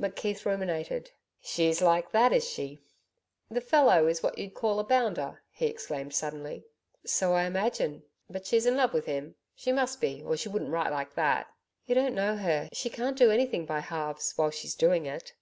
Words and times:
McKeith 0.00 0.44
ruminated. 0.44 1.10
'SHE'S 1.40 1.82
like 1.82 2.12
that, 2.12 2.32
is 2.32 2.48
she?... 2.48 2.80
The 3.50 3.60
fellow 3.60 4.06
is 4.06 4.22
what 4.22 4.38
you'd 4.38 4.54
call 4.54 4.78
a 4.78 4.84
bounder?' 4.84 5.42
he 5.50 5.66
exclaimed 5.66 6.14
suddenly. 6.14 6.62
'So 7.04 7.32
I 7.32 7.42
imagine.' 7.42 8.04
'But 8.30 8.46
she's 8.46 8.66
in 8.66 8.76
love 8.76 8.94
with 8.94 9.06
him 9.06 9.34
she 9.56 9.72
must 9.72 10.00
be, 10.00 10.22
or 10.22 10.36
she 10.36 10.48
wouldn't 10.48 10.70
write 10.70 10.92
like 10.92 11.16
that?' 11.16 11.48
'You 11.86 11.96
don't 11.96 12.14
know 12.14 12.36
her. 12.36 12.68
She 12.72 12.88
can't 12.88 13.18
do 13.18 13.32
anything 13.32 13.66
by 13.66 13.80
halves 13.80 14.32
while 14.36 14.50
she's 14.52 14.76
doing 14.76 15.06
it.' 15.06 15.32